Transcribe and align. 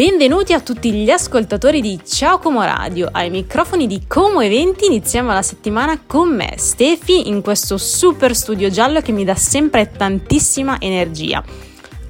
Benvenuti 0.00 0.54
a 0.54 0.60
tutti 0.60 0.94
gli 0.94 1.10
ascoltatori 1.10 1.82
di 1.82 2.00
Ciao 2.02 2.38
Como 2.38 2.64
Radio. 2.64 3.10
Ai 3.12 3.28
microfoni 3.28 3.86
di 3.86 4.06
Como 4.06 4.40
Eventi 4.40 4.86
iniziamo 4.86 5.30
la 5.30 5.42
settimana 5.42 6.00
con 6.06 6.34
me, 6.34 6.54
Stefi, 6.56 7.28
in 7.28 7.42
questo 7.42 7.76
super 7.76 8.34
studio 8.34 8.70
giallo 8.70 9.02
che 9.02 9.12
mi 9.12 9.24
dà 9.24 9.34
sempre 9.34 9.90
tantissima 9.90 10.80
energia. 10.80 11.44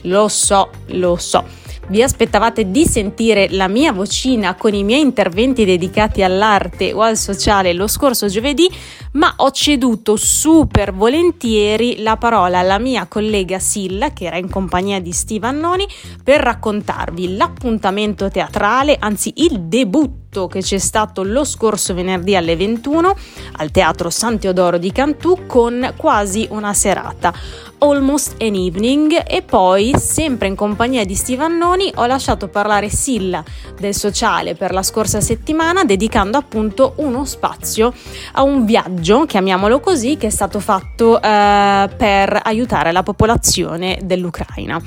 Lo 0.03 0.29
so, 0.29 0.71
lo 0.91 1.16
so 1.16 1.45
vi 1.91 2.03
aspettavate 2.03 2.71
di 2.71 2.87
sentire 2.87 3.49
la 3.51 3.67
mia 3.67 3.93
vocina 3.93 4.55
con 4.55 4.73
i 4.75 4.85
miei 4.85 5.01
interventi 5.01 5.65
dedicati 5.65 6.23
all'arte 6.23 6.93
o 6.93 7.01
al 7.01 7.16
sociale 7.16 7.73
lo 7.73 7.89
scorso 7.89 8.29
giovedì, 8.29 8.71
ma 9.13 9.35
ho 9.37 9.51
ceduto 9.51 10.15
super 10.15 10.95
volentieri 10.95 12.01
la 12.01 12.16
parola 12.16 12.61
alla 12.61 12.79
mia 12.79 13.07
collega 13.07 13.59
Silla, 13.59 14.13
che 14.13 14.27
era 14.27 14.37
in 14.37 14.49
compagnia 14.49 15.01
di 15.01 15.11
Steve 15.11 15.49
Annoni, 15.49 15.87
per 16.23 16.41
raccontarvi 16.41 17.37
l'appuntamento 17.37 18.30
teatrale, 18.30 18.97
anzi 18.99 19.33
il 19.38 19.63
debutto 19.63 20.47
che 20.47 20.61
c'è 20.61 20.79
stato 20.79 21.25
lo 21.25 21.43
scorso 21.43 21.93
venerdì 21.93 22.37
alle 22.37 22.55
21 22.55 23.16
al 23.57 23.73
Teatro 23.73 24.11
San 24.11 24.38
Teodoro 24.38 24.79
di 24.79 24.93
Cantù 24.93 25.41
con 25.47 25.95
quasi 25.97 26.47
una 26.51 26.73
serata. 26.73 27.35
Almost 27.83 28.37
an 28.43 28.55
Evening 28.55 29.23
e 29.27 29.41
poi, 29.41 29.95
sempre 29.97 30.48
in 30.48 30.55
compagnia 30.55 31.07
di 31.07 31.15
Steve 31.15 31.45
Annoni, 31.45 31.91
ho 31.95 32.05
lasciato 32.05 32.49
parlare 32.49 32.91
Silla 32.91 33.43
del 33.79 33.95
sociale 33.95 34.55
per 34.55 34.73
la 34.73 34.82
scorsa 34.82 35.23
settimana 35.23 35.82
dedicando 35.85 36.37
appunto 36.37 36.93
uno 36.96 37.24
spazio 37.24 37.95
a 38.32 38.43
un 38.43 38.66
viaggio, 38.66 39.24
chiamiamolo 39.24 39.80
così, 39.80 40.18
che 40.18 40.27
è 40.27 40.30
stato 40.30 40.60
fatto 40.60 41.23
eh, 41.23 41.88
per 41.96 42.40
aiutare 42.45 42.93
la 42.93 43.02
popolazione 43.02 43.99
dell'Ucraina. 44.02 44.79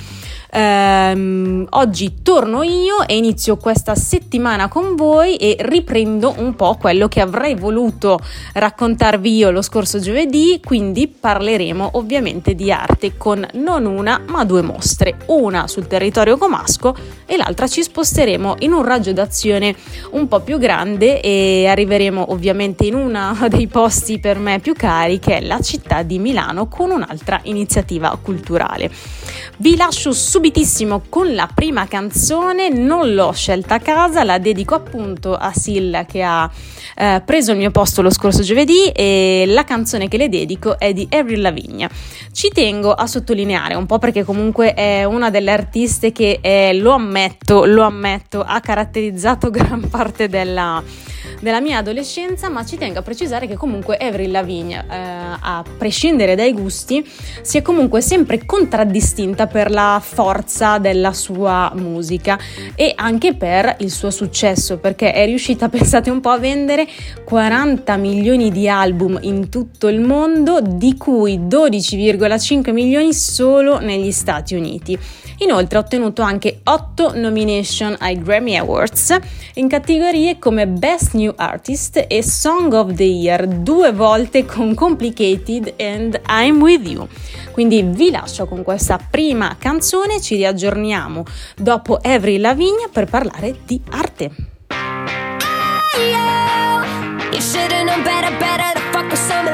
Ehm, 0.56 1.66
oggi 1.72 2.22
torno 2.22 2.62
io 2.62 3.08
e 3.08 3.18
inizio 3.18 3.58
questa 3.58 3.96
settimana 3.96 4.68
con 4.68 4.96
voi 4.96 5.36
e 5.38 5.56
riprendo 5.60 6.36
un 6.38 6.56
po' 6.56 6.78
quello 6.80 7.08
che 7.08 7.22
avrei 7.22 7.56
voluto 7.56 8.20
raccontarvi 8.54 9.36
io 9.36 9.50
lo 9.50 9.64
scorso 9.64 9.98
giovedì, 9.98 10.62
quindi 10.64 11.08
parleremo 11.08 11.92
ovviamente 11.94 12.54
di 12.54 12.72
arte 12.72 13.18
con 13.18 13.44
non 13.54 13.86
una 13.86 14.22
ma 14.28 14.46
due 14.46 14.62
mostre, 14.62 15.18
una 15.28 15.68
sul 15.68 15.88
territorio 15.88 16.38
comasco 16.38 16.96
e 17.26 17.36
l'altra 17.36 17.68
ci 17.68 17.82
sposteremo 17.82 18.58
in 18.60 18.74
un 18.74 18.84
raggio 18.84 19.12
d'azione 19.12 19.76
un 20.12 20.28
po' 20.28 20.42
più 20.42 20.60
grande 20.60 21.20
e 21.20 21.66
arriveremo 21.66 22.32
ovviamente 22.32 22.86
in 22.86 22.94
uno 22.94 23.36
dei 23.50 23.66
posti 23.66 24.20
per 24.20 24.38
me 24.38 24.60
più 24.60 24.74
cari 24.74 25.18
che 25.18 25.38
è 25.38 25.42
la 25.42 25.60
città 25.62 26.04
di 26.04 26.20
Milano 26.20 26.68
con 26.68 26.92
un'altra 26.92 27.40
iniziativa 27.44 28.16
culturale. 28.22 28.92
Vi 29.58 29.76
lascio 29.76 30.12
subito 30.12 30.42
subitissimo 30.44 31.04
con 31.08 31.34
la 31.36 31.48
prima 31.54 31.88
canzone, 31.88 32.68
non 32.68 33.14
l'ho 33.14 33.32
scelta 33.32 33.76
a 33.76 33.80
casa, 33.80 34.26
la 34.26 34.40
dedico 34.40 34.76
appunto 34.76 35.36
a 35.36 35.54
Silla 35.54 36.04
che 36.04 36.22
ha 36.22 36.52
eh, 36.98 37.22
preso 37.26 37.54
il 37.54 37.58
mio 37.60 37.72
posto 37.72 38.02
lo 38.02 38.10
scorso 38.10 38.42
giovedì 38.42 38.90
e 38.90 39.46
la 39.48 39.64
canzone 39.64 40.10
che 40.10 40.18
le 40.18 40.28
dedico 40.28 40.78
è 40.78 40.92
di 40.92 41.08
Avril 41.12 41.40
Lavigne. 41.40 41.90
Ci 42.34 42.50
tengo 42.50 42.92
a 42.92 43.08
sottolineare 43.08 43.76
un 43.76 43.86
po' 43.86 44.00
perché 44.00 44.26
comunque 44.26 44.74
è 44.74 45.06
una 45.06 45.30
delle 45.30 45.52
artiste 45.52 46.12
che 46.12 46.40
è, 46.42 46.74
lo 46.74 46.92
ammetto, 46.92 47.64
lo 47.64 47.84
ammetto, 47.84 48.44
ha 48.46 48.60
caratterizzato 48.60 49.48
gran 49.50 49.88
parte 49.88 50.28
della 50.28 50.84
della 51.44 51.60
mia 51.60 51.78
adolescenza, 51.78 52.50
ma 52.50 52.66
ci 52.66 52.78
tengo 52.78 53.00
a 53.00 53.02
precisare 53.04 53.46
che 53.46 53.56
comunque 53.56 53.98
Avril 53.98 54.32
Lavigne, 54.32 54.86
eh, 54.90 54.96
a 54.96 55.64
prescindere 55.78 56.36
dai 56.36 56.54
gusti, 56.54 57.06
si 57.42 57.58
è 57.58 57.62
comunque 57.62 58.02
sempre 58.02 58.46
contraddistinta 58.46 59.46
per 59.46 59.70
la 59.70 60.02
forza 60.04 60.80
della 60.80 61.14
sua 61.14 61.72
musica 61.76 62.40
e 62.76 62.94
anche 62.96 63.36
per 63.36 63.76
il 63.80 63.92
suo 63.92 64.10
successo, 64.10 64.78
perché 64.78 65.12
è 65.12 65.26
riuscita, 65.26 65.68
pensate 65.70 66.10
un 66.10 66.22
po', 66.22 66.30
a 66.30 66.40
vendere 66.40 66.88
40 67.26 67.96
milioni 67.98 68.50
di 68.50 68.68
album 68.68 69.20
in 69.22 69.50
tutto 69.50 69.90
il 69.90 70.00
mondo, 70.00 70.62
di 70.62 70.96
cui 70.98 71.38
12,5 71.40 72.72
milioni 72.72 73.14
solo 73.14 73.80
negli 73.80 74.12
Stati 74.12 74.56
Uniti. 74.56 74.98
Inoltre 75.40 75.78
ha 75.78 75.82
ottenuto 75.82 76.22
anche 76.22 76.62
8 76.64 77.14
nomination 77.16 77.96
ai 78.00 78.22
Grammy 78.22 78.56
Awards 78.56 79.18
in 79.56 79.68
categorie 79.68 80.40
come 80.40 80.68
Best 80.68 81.14
New 81.14 81.33
Artist 81.36 82.06
e 82.08 82.24
Song 82.24 82.74
of 82.74 82.94
the 82.94 83.04
Year, 83.04 83.48
due 83.48 83.92
volte 83.92 84.46
con 84.46 84.74
Complicated 84.74 85.74
and 85.80 86.20
I'm 86.28 86.62
With 86.62 86.88
You. 86.88 87.08
Quindi 87.52 87.82
vi 87.84 88.12
lascio 88.12 88.46
con 88.46 88.64
questa 88.64 88.98
prima 88.98 89.56
canzone, 89.58 90.22
ci 90.22 90.36
riaggiorniamo 90.36 91.24
dopo 91.56 92.00
Avril 92.02 92.42
Lavigne 92.42 92.90
per 92.92 93.06
parlare 93.06 93.58
di 93.66 93.82
arte. 93.90 94.32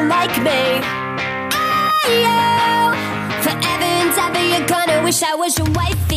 Like 0.08 0.38
me. 0.42 0.82
Forever 3.42 3.90
wish 5.10 5.24
I 5.24 5.36
was 5.36 5.58
your 5.58 5.68
wifey. 5.72 6.09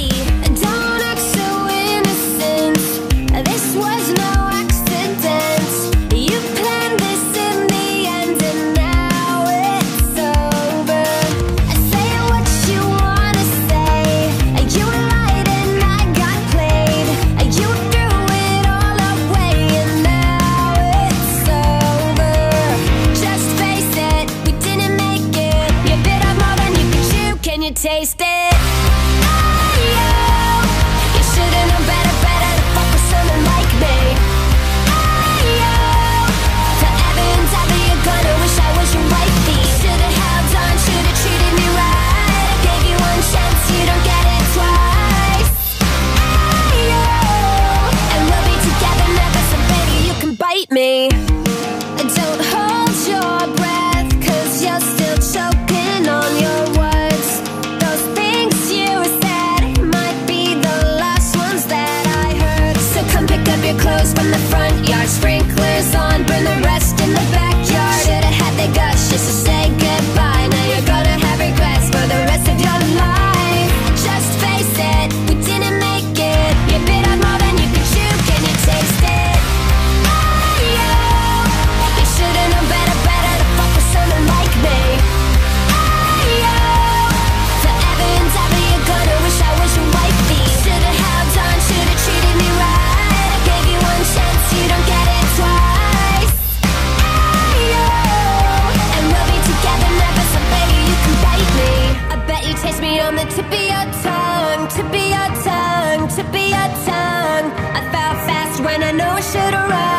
I 109.22 109.24
should 109.24 109.54
arrive. 109.54 109.91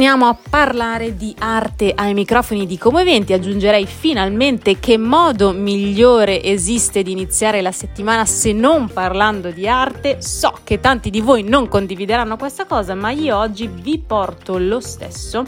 Torniamo 0.00 0.28
a 0.28 0.38
parlare 0.48 1.14
di 1.14 1.34
arte 1.38 1.92
ai 1.94 2.14
microfoni 2.14 2.66
di 2.66 2.78
Como 2.78 3.00
Eventi. 3.00 3.34
Aggiungerei 3.34 3.84
finalmente 3.84 4.80
che 4.80 4.96
modo 4.96 5.52
migliore 5.52 6.42
esiste 6.42 7.02
di 7.02 7.12
iniziare 7.12 7.60
la 7.60 7.70
settimana 7.70 8.24
se 8.24 8.54
non 8.54 8.88
parlando 8.88 9.50
di 9.50 9.68
arte. 9.68 10.22
So 10.22 10.54
che 10.64 10.80
tanti 10.80 11.10
di 11.10 11.20
voi 11.20 11.42
non 11.42 11.68
condivideranno 11.68 12.38
questa 12.38 12.64
cosa, 12.64 12.94
ma 12.94 13.10
io 13.10 13.36
oggi 13.36 13.66
vi 13.66 13.98
porto 13.98 14.56
lo 14.56 14.80
stesso 14.80 15.44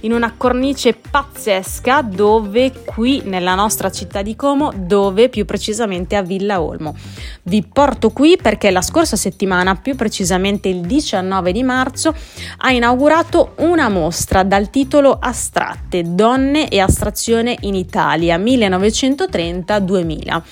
in 0.00 0.12
una 0.12 0.34
cornice 0.36 0.94
pazzesca 0.94 2.02
dove 2.02 2.84
qui 2.84 3.22
nella 3.24 3.56
nostra 3.56 3.90
città 3.90 4.22
di 4.22 4.36
Como, 4.36 4.72
dove 4.76 5.28
più 5.28 5.44
precisamente 5.44 6.14
a 6.14 6.22
Villa 6.22 6.62
Olmo. 6.62 6.94
Vi 7.42 7.66
porto 7.72 8.10
qui 8.10 8.38
perché 8.40 8.70
la 8.70 8.82
scorsa 8.82 9.16
settimana, 9.16 9.74
più 9.74 9.96
precisamente 9.96 10.68
il 10.68 10.82
19 10.82 11.50
di 11.50 11.64
marzo, 11.64 12.14
ha 12.58 12.70
inaugurato 12.70 13.54
un 13.56 13.76
una 13.76 13.90
mostra 13.96 14.42
dal 14.42 14.68
titolo 14.68 15.16
Astratte, 15.18 16.02
Donne 16.04 16.68
e 16.68 16.80
Astrazione 16.80 17.56
in 17.60 17.74
Italia 17.74 18.36
1930-2000. 18.36 20.42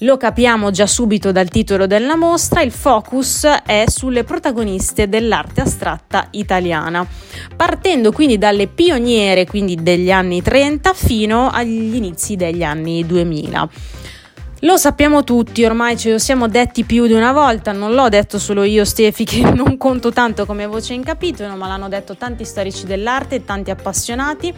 Lo 0.00 0.18
capiamo 0.18 0.70
già 0.70 0.86
subito 0.86 1.32
dal 1.32 1.48
titolo 1.48 1.86
della 1.86 2.16
mostra, 2.16 2.60
il 2.60 2.72
focus 2.72 3.46
è 3.64 3.84
sulle 3.86 4.24
protagoniste 4.24 5.08
dell'arte 5.08 5.62
astratta 5.62 6.26
italiana, 6.32 7.06
partendo 7.56 8.12
quindi 8.12 8.36
dalle 8.36 8.66
pioniere, 8.66 9.46
quindi 9.46 9.76
degli 9.76 10.10
anni 10.10 10.42
30 10.42 10.92
fino 10.92 11.48
agli 11.48 11.94
inizi 11.94 12.36
degli 12.36 12.62
anni 12.62 13.06
2000. 13.06 13.70
Lo 14.62 14.76
sappiamo 14.76 15.24
tutti, 15.24 15.64
ormai 15.64 15.96
ce 15.96 16.10
lo 16.10 16.18
siamo 16.18 16.46
detti 16.46 16.84
più 16.84 17.06
di 17.06 17.14
una 17.14 17.32
volta, 17.32 17.72
non 17.72 17.94
l'ho 17.94 18.10
detto 18.10 18.38
solo 18.38 18.62
io 18.62 18.84
Stefi 18.84 19.24
che 19.24 19.40
non 19.40 19.78
conto 19.78 20.12
tanto 20.12 20.44
come 20.44 20.66
voce 20.66 20.92
in 20.92 21.02
capitolo, 21.02 21.56
ma 21.56 21.66
l'hanno 21.66 21.88
detto 21.88 22.14
tanti 22.14 22.44
storici 22.44 22.84
dell'arte 22.84 23.36
e 23.36 23.44
tanti 23.46 23.70
appassionati. 23.70 24.52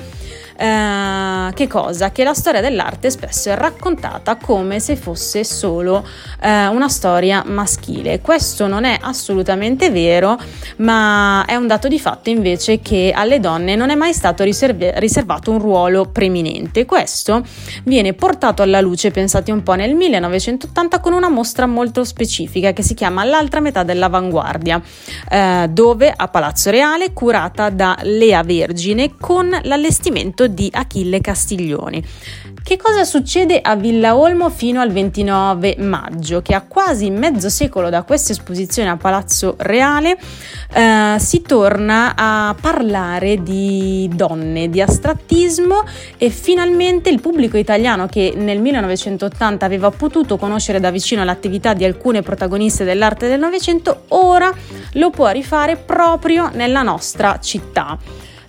Eh, 0.57 1.53
che 1.55 1.67
cosa? 1.69 2.11
Che 2.11 2.25
la 2.25 2.35
storia 2.35 2.61
dell'arte 2.61 3.11
spesso 3.11 3.51
è 3.51 3.55
raccontata 3.55 4.37
come 4.37 4.81
se 4.81 4.97
fosse 4.97 5.45
solo 5.45 6.05
eh, 6.41 6.67
una 6.67 6.89
storia 6.89 7.45
maschile. 7.47 8.21
Questo 8.21 8.67
non 8.67 8.85
è 8.85 8.99
assolutamente 9.01 9.91
vero, 9.91 10.37
ma 10.79 11.45
è 11.47 11.55
un 11.55 11.69
dato 11.69 11.87
di 11.87 12.01
fatto 12.01 12.29
invece 12.29 12.81
che 12.81 13.13
alle 13.15 13.39
donne 13.39 13.77
non 13.77 13.91
è 13.91 13.95
mai 13.95 14.13
stato 14.13 14.43
riserv- 14.43 14.99
riservato 14.99 15.53
un 15.53 15.61
ruolo 15.61 16.07
preminente. 16.07 16.87
Questo 16.87 17.45
viene 17.85 18.15
portato 18.15 18.63
alla 18.63 18.81
luce, 18.81 19.13
pensate 19.13 19.53
un 19.53 19.63
po', 19.63 19.75
nel 19.75 19.92
nel 19.93 19.95
1980 19.95 21.01
con 21.01 21.13
una 21.13 21.29
mostra 21.29 21.67
molto 21.67 22.05
specifica 22.05 22.73
che 22.73 22.83
si 22.83 22.95
chiama 22.95 23.25
L'altra 23.25 23.61
metà 23.61 23.83
dell'avanguardia, 23.83 24.81
eh, 25.31 25.69
dove 25.71 26.13
a 26.15 26.29
Palazzo 26.29 26.71
Reale, 26.71 27.13
curata 27.13 27.69
da 27.69 27.99
Lea 28.03 28.43
Vergine 28.43 29.17
con 29.19 29.57
l'allestimento 29.63 30.47
di 30.47 30.69
Achille 30.73 31.21
Castiglioni. 31.21 32.03
Che 32.65 32.77
cosa 32.77 33.03
succede 33.03 33.61
a 33.61 33.75
Villa 33.75 34.17
Olmo 34.17 34.49
fino 34.49 34.81
al 34.81 34.93
29 34.93 35.77
maggio? 35.81 36.43
Che 36.43 36.55
a 36.55 36.63
quasi 36.63 37.11
mezzo 37.11 37.49
secolo 37.49 37.91
da 37.91 38.05
questa 38.05 38.31
esposizione 38.31 38.89
a 38.89 38.97
Palazzo 38.97 39.57
Reale 39.59 40.17
eh, 40.73 41.17
si 41.19 41.43
torna 41.43 42.15
a 42.15 42.55
parlare 42.59 43.43
di 43.43 44.09
donne, 44.15 44.69
di 44.69 44.81
astrattismo 44.81 45.83
e 46.17 46.31
finalmente 46.31 47.11
il 47.11 47.21
pubblico 47.21 47.57
italiano 47.57 48.07
che 48.07 48.33
nel 48.37 48.61
1980 48.61 49.67
aveva 49.67 49.91
potuto 49.91 50.37
conoscere 50.37 50.79
da 50.79 50.93
vicino 50.93 51.25
l'attività 51.25 51.75
di 51.75 51.85
alcune 51.85 52.23
protagoniste 52.23 52.85
dell'arte 52.85 53.27
del 53.27 53.41
Novecento 53.41 54.05
ora 54.09 54.55
lo 54.93 55.11
può 55.11 55.29
rifare 55.31 55.77
proprio 55.77 56.49
nella 56.53 56.83
nostra 56.83 57.41
città. 57.41 57.99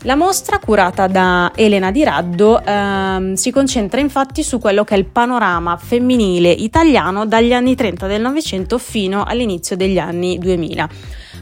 La 0.05 0.15
mostra, 0.17 0.59
curata 0.59 1.07
da 1.07 1.53
Elena 1.55 1.89
Di 1.89 2.03
Raddo, 2.03 2.61
ehm, 2.61 3.35
si 3.35 3.51
concentra 3.51 4.01
infatti 4.01 4.43
su 4.43 4.59
quello 4.59 4.83
che 4.83 4.95
è 4.95 4.97
il 4.97 5.05
panorama 5.05 5.77
femminile 5.77 6.49
italiano 6.49 7.25
dagli 7.25 7.53
anni 7.53 7.73
30 7.73 8.07
del 8.07 8.19
Novecento 8.19 8.77
fino 8.77 9.23
all'inizio 9.23 9.77
degli 9.77 9.97
anni 9.97 10.37
2000. 10.37 10.89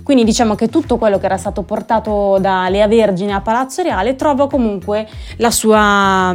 Quindi 0.03 0.23
diciamo 0.23 0.53
che 0.53 0.67
tutto 0.67 0.97
quello 0.97 1.17
che 1.17 1.25
era 1.25 1.37
stato 1.37 1.63
portato 1.63 2.37
da 2.39 2.69
Lea 2.69 2.87
Vergine 2.87 3.33
a 3.33 3.41
Palazzo 3.41 3.81
Reale 3.81 4.15
trova 4.15 4.47
comunque 4.47 5.07
la 5.37 5.49
sua 5.49 6.31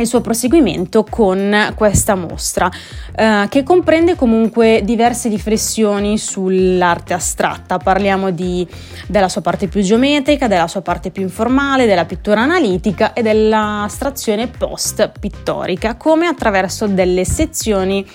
il 0.00 0.06
suo 0.06 0.20
proseguimento 0.20 1.04
con 1.08 1.72
questa 1.74 2.14
mostra, 2.14 2.70
eh, 3.14 3.46
che 3.48 3.62
comprende 3.62 4.16
comunque 4.16 4.80
diverse 4.84 5.28
riflessioni 5.28 6.18
sull'arte 6.18 7.14
astratta. 7.14 7.78
Parliamo 7.78 8.30
di, 8.30 8.66
della 9.06 9.28
sua 9.28 9.40
parte 9.40 9.68
più 9.68 9.82
geometrica, 9.82 10.48
della 10.48 10.68
sua 10.68 10.82
parte 10.82 11.10
più 11.10 11.22
informale, 11.22 11.86
della 11.86 12.04
pittura 12.04 12.40
analitica 12.40 13.12
e 13.12 13.22
dell'astrazione 13.22 14.48
post-pittorica, 14.48 15.96
come 15.96 16.26
attraverso 16.26 16.86
delle 16.86 17.24
sezioni 17.24 18.06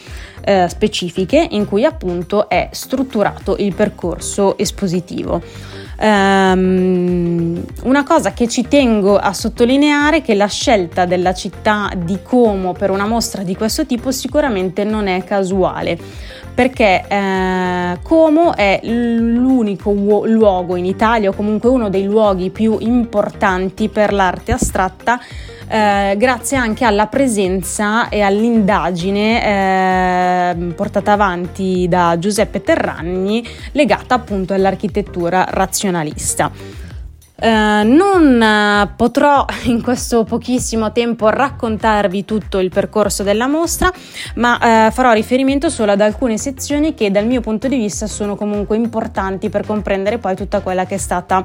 eh, 0.43 0.67
specifiche 0.69 1.47
in 1.51 1.65
cui 1.65 1.85
appunto 1.85 2.49
è 2.49 2.69
strutturato 2.71 3.55
il 3.57 3.73
percorso 3.73 4.57
espositivo. 4.57 5.41
Um, 5.97 7.63
una 7.83 8.03
cosa 8.03 8.33
che 8.33 8.49
ci 8.49 8.67
tengo 8.67 9.17
a 9.17 9.31
sottolineare 9.31 10.17
è 10.17 10.21
che 10.21 10.35
la 10.35 10.47
scelta 10.47 11.05
della 11.05 11.33
città 11.33 11.89
di 11.95 12.19
Como 12.21 12.73
per 12.73 12.89
una 12.89 13.07
mostra 13.07 13.43
di 13.43 13.55
questo 13.55 13.85
tipo 13.85 14.11
sicuramente 14.11 14.83
non 14.83 15.07
è 15.07 15.23
casuale 15.23 15.97
perché 16.53 17.05
eh, 17.07 17.97
Como 18.01 18.55
è 18.55 18.79
l'unico 18.83 19.89
uo- 19.89 20.25
luogo 20.25 20.75
in 20.75 20.85
Italia 20.85 21.29
o 21.29 21.33
comunque 21.33 21.69
uno 21.69 21.89
dei 21.89 22.03
luoghi 22.03 22.49
più 22.49 22.77
importanti 22.79 23.89
per 23.89 24.13
l'arte 24.13 24.53
astratta 24.53 25.19
eh, 25.67 26.15
grazie 26.17 26.57
anche 26.57 26.85
alla 26.85 27.07
presenza 27.07 28.09
e 28.09 28.21
all'indagine 28.21 29.43
eh, 29.43 30.55
portata 30.73 31.11
avanti 31.11 31.87
da 31.87 32.17
Giuseppe 32.19 32.61
Terragni 32.61 33.45
legata 33.71 34.15
appunto 34.15 34.53
all'architettura 34.53 35.45
razionalista. 35.49 36.83
Uh, 37.37 37.85
non 37.85 38.41
uh, 38.41 38.95
potrò 38.95 39.45
in 39.67 39.81
questo 39.81 40.23
pochissimo 40.23 40.93
tempo 40.93 41.27
raccontarvi 41.27 42.23
tutto 42.23 42.59
il 42.59 42.69
percorso 42.69 43.23
della 43.23 43.47
mostra, 43.47 43.91
ma 44.35 44.87
uh, 44.87 44.91
farò 44.91 45.11
riferimento 45.11 45.69
solo 45.69 45.91
ad 45.91 45.99
alcune 45.99 46.37
sezioni 46.37 46.93
che 46.93 47.11
dal 47.11 47.25
mio 47.25 47.41
punto 47.41 47.67
di 47.67 47.75
vista 47.75 48.07
sono 48.07 48.37
comunque 48.37 48.77
importanti 48.77 49.49
per 49.49 49.65
comprendere 49.65 50.17
poi 50.17 50.33
tutta 50.33 50.61
quella 50.61 50.85
che 50.85 50.95
è 50.95 50.97
stata 50.97 51.43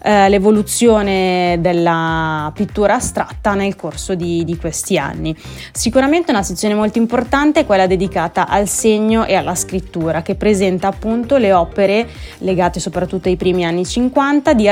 l'evoluzione 0.00 1.58
della 1.60 2.50
pittura 2.54 2.94
astratta 2.94 3.54
nel 3.54 3.76
corso 3.76 4.14
di, 4.14 4.44
di, 4.44 4.56
questi 4.56 4.98
anni. 4.98 5.36
Sicuramente 5.72 6.30
una 6.30 6.42
sezione 6.42 6.74
molto 6.74 6.98
importante 6.98 7.60
è 7.60 7.66
quella 7.66 7.86
dedicata 7.86 8.48
al 8.48 8.68
segno 8.68 9.24
e 9.24 9.34
alla 9.34 9.54
scrittura, 9.54 10.22
che 10.22 10.34
presenta 10.34 10.88
appunto 10.88 11.36
le 11.36 11.52
opere 11.52 12.08
legate 12.38 12.80
soprattutto 12.80 13.28
ai 13.28 13.36
primi 13.36 13.64
anni 13.64 13.84
50 13.84 14.54
di 14.54 14.66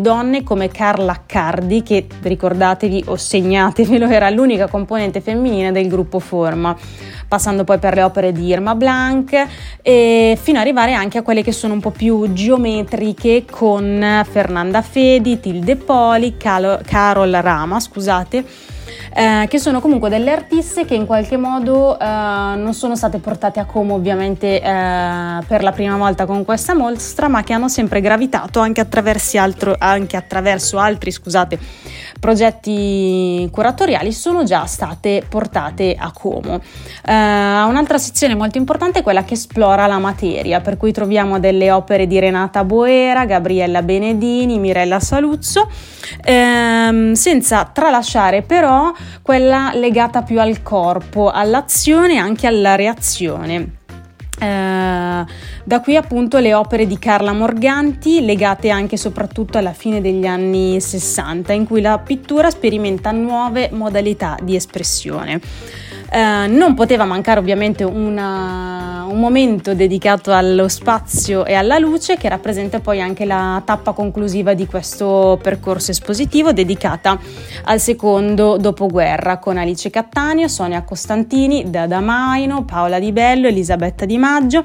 donne 0.00 0.42
come 0.42 0.68
Carla 0.68 1.22
Cardi, 1.26 1.82
che 1.82 2.06
ricordatevi 2.22 3.04
o 3.06 3.16
segnatevelo, 3.16 4.06
era 4.10 4.30
l'unica 4.30 4.68
componente 4.68 5.20
femminile 5.20 5.72
del 5.72 5.88
gruppo 5.88 6.18
Forma, 6.18 6.76
passando 7.28 7.64
poi 7.64 7.78
per 7.78 7.94
le 7.94 8.02
opere 8.02 8.32
di 8.32 8.46
Irma 8.46 8.74
Blanc 8.74 9.46
e 9.82 10.38
fino 10.40 10.58
ad 10.58 10.64
arrivare 10.64 10.94
anche 10.94 11.18
a 11.18 11.22
quelle 11.22 11.42
che 11.42 11.52
sono 11.52 11.74
un 11.74 11.80
po' 11.80 11.90
più 11.90 12.32
geometriche 12.32 13.44
con 13.48 14.24
Fernanda 14.28 14.82
Fedi, 14.82 15.40
Tilde 15.40 15.76
Poli, 15.76 16.36
Carol 16.36 17.38
Rama, 17.40 17.78
scusate 17.78 18.44
eh, 19.14 19.46
che 19.48 19.58
sono 19.58 19.80
comunque 19.80 20.08
delle 20.08 20.30
artiste 20.32 20.84
che 20.84 20.94
in 20.94 21.06
qualche 21.06 21.36
modo 21.36 21.98
eh, 21.98 22.04
non 22.04 22.72
sono 22.74 22.96
state 22.96 23.18
portate 23.18 23.60
a 23.60 23.64
Como 23.64 23.94
ovviamente 23.94 24.60
eh, 24.60 24.62
per 25.46 25.62
la 25.62 25.72
prima 25.72 25.96
volta 25.96 26.26
con 26.26 26.44
questa 26.44 26.74
mostra, 26.74 27.28
ma 27.28 27.42
che 27.42 27.52
hanno 27.52 27.68
sempre 27.68 28.00
gravitato 28.00 28.60
anche, 28.60 28.86
altro, 29.38 29.74
anche 29.78 30.16
attraverso 30.16 30.78
altri 30.78 31.10
scusate, 31.10 31.58
progetti 32.18 33.48
curatoriali, 33.50 34.12
sono 34.12 34.44
già 34.44 34.64
state 34.66 35.24
portate 35.28 35.96
a 35.98 36.12
Como. 36.12 36.54
Eh, 36.54 37.12
un'altra 37.12 37.98
sezione 37.98 38.34
molto 38.34 38.58
importante 38.58 39.00
è 39.00 39.02
quella 39.02 39.24
che 39.24 39.34
esplora 39.34 39.86
la 39.86 39.98
materia, 39.98 40.60
per 40.60 40.76
cui 40.76 40.92
troviamo 40.92 41.38
delle 41.38 41.70
opere 41.70 42.06
di 42.06 42.18
Renata 42.18 42.64
Boera, 42.64 43.24
Gabriella 43.24 43.82
Benedini, 43.82 44.58
Mirella 44.58 45.00
Saluzzo, 45.00 45.68
ehm, 46.24 47.12
senza 47.12 47.68
tralasciare 47.72 48.42
però 48.42 48.79
quella 49.22 49.72
legata 49.74 50.22
più 50.22 50.40
al 50.40 50.62
corpo, 50.62 51.30
all'azione 51.30 52.14
e 52.14 52.18
anche 52.18 52.46
alla 52.46 52.74
reazione. 52.74 53.78
Uh, 54.40 55.26
da 55.70 55.78
qui 55.78 55.94
appunto 55.94 56.38
le 56.38 56.52
opere 56.52 56.84
di 56.84 56.98
Carla 56.98 57.32
Morganti 57.32 58.24
legate 58.24 58.70
anche 58.70 58.96
e 58.96 58.98
soprattutto 58.98 59.56
alla 59.56 59.72
fine 59.72 60.00
degli 60.00 60.26
anni 60.26 60.80
60 60.80 61.52
in 61.52 61.64
cui 61.64 61.80
la 61.80 61.96
pittura 61.98 62.50
sperimenta 62.50 63.12
nuove 63.12 63.70
modalità 63.70 64.36
di 64.42 64.56
espressione. 64.56 65.40
Uh, 66.10 66.52
non 66.52 66.74
poteva 66.74 67.04
mancare 67.04 67.38
ovviamente 67.38 67.84
una, 67.84 69.06
un 69.08 69.20
momento 69.20 69.72
dedicato 69.74 70.32
allo 70.32 70.66
spazio 70.66 71.44
e 71.44 71.54
alla 71.54 71.78
luce 71.78 72.16
che 72.16 72.28
rappresenta 72.28 72.80
poi 72.80 73.00
anche 73.00 73.24
la 73.24 73.62
tappa 73.64 73.92
conclusiva 73.92 74.54
di 74.54 74.66
questo 74.66 75.38
percorso 75.40 75.92
espositivo 75.92 76.52
dedicata 76.52 77.16
al 77.62 77.78
secondo 77.78 78.56
dopoguerra 78.56 79.38
con 79.38 79.56
Alice 79.56 79.88
Cattaneo, 79.88 80.48
Sonia 80.48 80.82
Costantini, 80.82 81.70
Dada 81.70 82.00
Maino, 82.00 82.64
Paola 82.64 82.98
Di 82.98 83.12
Bello, 83.12 83.46
Elisabetta 83.46 84.04
Di 84.04 84.18
Maggio. 84.18 84.64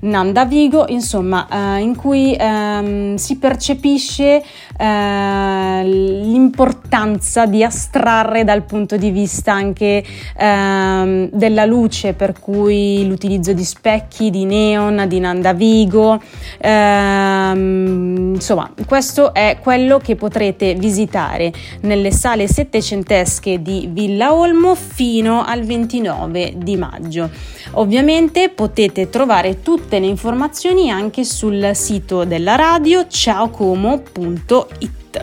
Nanda 0.00 0.44
Vigo, 0.44 0.84
insomma, 0.88 1.48
eh, 1.50 1.80
in 1.80 1.96
cui 1.96 2.36
ehm, 2.38 3.16
si 3.16 3.36
percepisce 3.36 4.40
eh, 4.78 5.82
l'importanza 5.84 7.46
di 7.46 7.64
astrarre 7.64 8.44
dal 8.44 8.62
punto 8.62 8.96
di 8.96 9.10
vista 9.10 9.52
anche 9.52 10.04
ehm, 10.36 11.30
della 11.32 11.64
luce, 11.64 12.12
per 12.12 12.38
cui 12.38 13.08
l'utilizzo 13.08 13.52
di 13.52 13.64
specchi, 13.64 14.30
di 14.30 14.44
neon, 14.44 15.04
di 15.08 15.18
Nanda 15.18 15.52
Vigo, 15.52 16.22
ehm, 16.58 18.34
insomma, 18.34 18.72
questo 18.86 19.34
è 19.34 19.58
quello 19.60 19.98
che 19.98 20.14
potrete 20.14 20.74
visitare 20.74 21.52
nelle 21.80 22.12
sale 22.12 22.46
settecentesche 22.46 23.60
di 23.60 23.88
Villa 23.90 24.32
Olmo 24.32 24.76
fino 24.76 25.42
al 25.44 25.62
29 25.62 26.52
di 26.56 26.76
maggio. 26.76 27.28
Ovviamente 27.72 28.48
potete 28.48 29.10
trovare 29.10 29.60
tutte 29.60 29.87
tutte 29.88 30.00
le 30.00 30.06
informazioni 30.08 30.90
anche 30.90 31.24
sul 31.24 31.70
sito 31.72 32.24
della 32.24 32.56
radio 32.56 33.06
ciaocomo.it. 33.06 34.66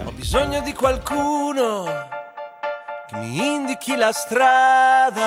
Ho 0.04 0.12
bisogno 0.12 0.60
di 0.62 0.74
qualcuno 0.74 1.84
che 3.06 3.16
mi 3.18 3.46
indichi 3.46 3.96
la 3.96 4.12
strada. 4.12 5.22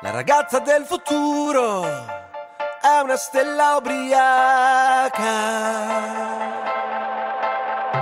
La 0.00 0.10
ragazza 0.10 0.60
del 0.60 0.86
futuro 0.86 1.84
è 1.84 3.02
una 3.02 3.16
stella 3.16 3.76
ubriaca. 3.76 5.20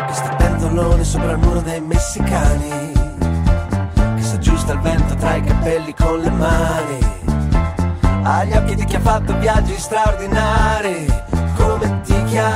Che 0.06 0.12
sta 0.12 0.36
pentolone 0.36 1.02
sopra 1.02 1.32
il 1.32 1.38
muro 1.38 1.62
dei 1.62 1.80
messicani. 1.80 2.92
Che 4.14 4.22
s'aggiusta 4.22 4.74
il 4.74 4.78
vento 4.78 5.16
tra 5.16 5.34
i 5.34 5.42
capelli 5.42 5.92
con 5.94 6.20
le 6.20 6.30
mani 6.30 7.15
agli 8.26 8.54
occhi 8.54 8.74
di 8.74 8.84
chi 8.84 8.96
ha 8.96 9.00
fatto 9.00 9.38
viaggi 9.38 9.76
straordinari, 9.78 11.06
come 11.56 12.00
ti 12.04 12.24
chiami? 12.24 12.50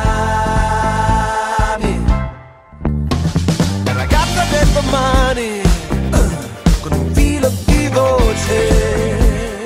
La 3.84 3.92
ragazza 3.92 4.44
del 4.50 4.66
domani, 4.68 5.60
con 6.80 6.92
un 6.92 7.14
filo 7.14 7.52
di 7.66 7.88
voce, 7.88 9.58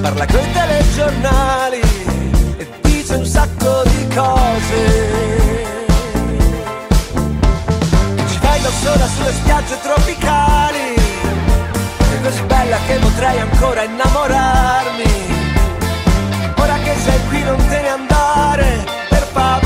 parla 0.00 0.24
coi 0.26 0.52
telegiornali 0.52 1.80
e 2.58 2.68
dice 2.80 3.14
un 3.16 3.26
sacco 3.26 3.82
di 3.86 4.06
cose. 4.14 5.12
Ci 8.24 8.38
fai 8.38 8.60
da 8.60 8.70
sola 8.70 9.06
sulle 9.08 9.32
spiagge 9.32 9.80
tropicali 9.82 10.53
bella 12.64 12.78
che 12.86 12.98
potrei 12.98 13.38
ancora 13.40 13.82
innamorarmi. 13.82 15.12
Ora 16.56 16.78
che 16.78 16.94
sei 16.96 17.20
qui 17.28 17.42
non 17.42 17.56
te 17.68 17.80
ne 17.80 17.88
andare, 17.88 18.84
per 19.08 19.26
favore 19.32 19.63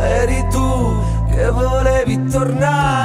Eri 0.00 0.46
tu 0.50 1.02
che 1.30 1.50
volevi 1.50 2.24
tornare 2.26 2.99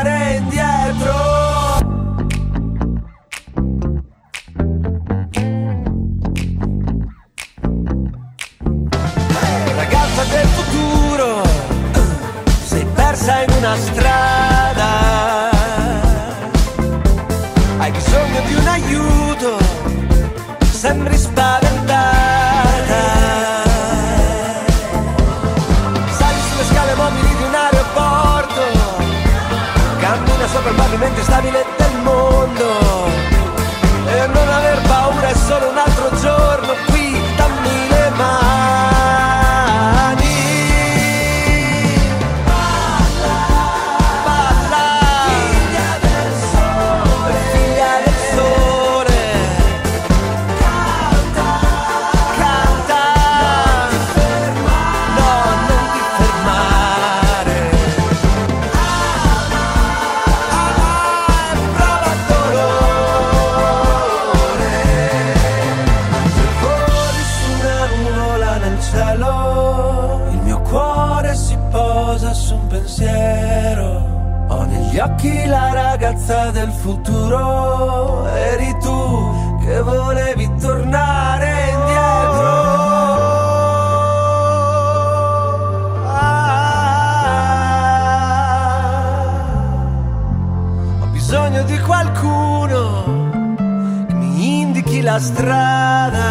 la 95.15 95.21
strada. 95.21 96.29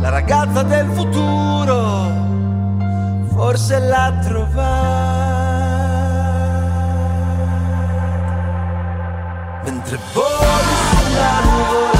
La 0.00 0.10
ragazza 0.10 0.62
del 0.62 0.88
futuro 0.94 1.76
forse 3.34 3.78
l'ha 3.80 4.12
trovata. 4.22 5.36
Mentre 9.64 9.98
voli 10.12 10.74
sulla 10.88 11.40
nuvola 11.40 11.97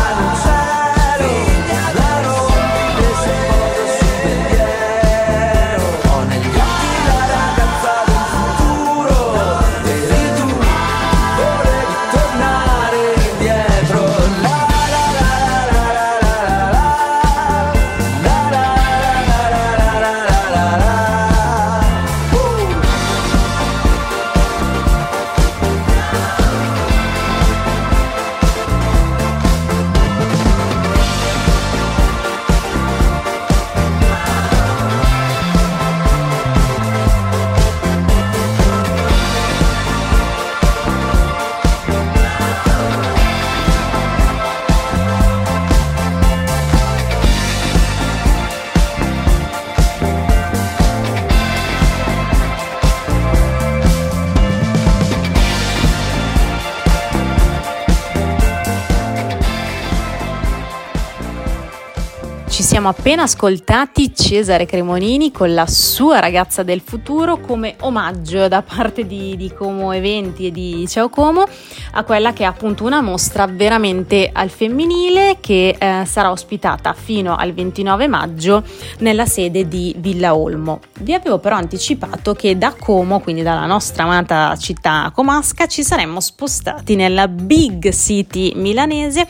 siamo 62.89 62.91
appena 62.91 63.23
ascoltati 63.25 64.15
Cesare 64.15 64.65
Cremonini 64.65 65.31
con 65.31 65.53
la 65.53 65.67
sua 65.67 66.21
ragazza 66.21 66.63
del 66.63 66.81
futuro 66.81 67.39
come 67.39 67.77
omaggio 67.81 68.49
da 68.49 68.63
parte 68.63 69.07
di, 69.07 69.37
di 69.37 69.53
Como 69.53 69.93
Eventi 69.93 70.47
e 70.47 70.51
di 70.51 70.87
Ciao 70.89 71.11
Como 71.11 71.45
a 71.93 72.05
quella 72.05 72.33
che 72.33 72.45
è 72.45 72.47
appunto 72.47 72.85
una 72.85 73.03
mostra 73.03 73.47
veramente 73.47 74.31
al 74.33 74.49
femminile 74.49 75.37
che 75.41 75.77
eh, 75.79 76.05
sarà 76.07 76.31
ospitata 76.31 76.95
fino 76.95 77.37
al 77.37 77.53
29 77.53 78.09
maggio 78.09 78.63
nella 79.01 79.27
sede 79.27 79.69
di 79.69 79.95
Villa 79.99 80.35
Olmo. 80.35 80.81
Vi 81.01 81.13
avevo 81.13 81.39
però 81.39 81.57
anticipato 81.57 82.33
che 82.33 82.57
da 82.57 82.75
Como, 82.79 83.21
quindi 83.21 83.43
dalla 83.43 83.67
nostra 83.67 84.05
amata 84.05 84.57
città 84.57 85.11
comasca, 85.15 85.67
ci 85.67 85.83
saremmo 85.83 86.21
spostati 86.21 86.95
nella 86.95 87.29
big 87.29 87.91
city 87.91 88.55
milanese 88.55 89.27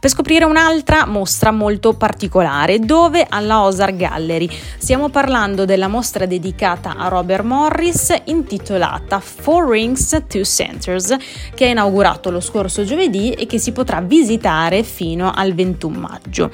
per 0.00 0.08
scoprire 0.08 0.46
un'altra 0.46 1.04
mostra 1.04 1.50
molto 1.50 1.92
particolare 1.92 2.78
dove 2.78 3.00
alla 3.28 3.64
Ozar 3.64 3.96
Gallery. 3.96 4.48
Stiamo 4.78 5.08
parlando 5.08 5.64
della 5.64 5.88
mostra 5.88 6.24
dedicata 6.24 6.94
a 6.96 7.08
Robert 7.08 7.42
Morris 7.42 8.14
intitolata 8.26 9.18
Four 9.18 9.70
Rings, 9.70 10.22
Two 10.28 10.44
Centers 10.44 11.16
che 11.54 11.66
è 11.66 11.70
inaugurato 11.70 12.30
lo 12.30 12.38
scorso 12.38 12.84
giovedì 12.84 13.32
e 13.32 13.46
che 13.46 13.58
si 13.58 13.72
potrà 13.72 14.00
visitare 14.00 14.84
fino 14.84 15.32
al 15.34 15.52
21 15.52 15.98
maggio. 15.98 16.50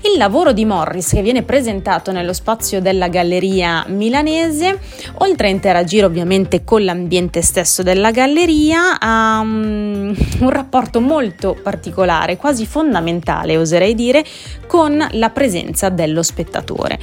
Il 0.00 0.16
lavoro 0.16 0.52
di 0.52 0.64
Morris 0.64 1.10
che 1.10 1.20
viene 1.20 1.42
presentato 1.42 2.12
nello 2.12 2.32
spazio 2.32 2.80
della 2.80 3.08
galleria 3.08 3.84
milanese, 3.88 4.80
oltre 5.18 5.48
a 5.48 5.50
interagire 5.50 6.06
ovviamente 6.06 6.64
con 6.64 6.82
l'ambiente 6.82 7.42
stesso 7.42 7.82
della 7.82 8.10
galleria, 8.10 8.98
ha 8.98 9.40
um, 9.40 10.14
un 10.40 10.50
rapporto 10.50 11.00
molto 11.00 11.54
particolare, 11.62 12.38
quasi 12.38 12.64
fondamentale 12.64 13.58
oserei 13.58 13.94
dire, 13.94 14.24
con 14.66 15.06
la 15.12 15.30
presenza 15.30 15.89
dello 15.90 16.22
spettatore. 16.22 16.98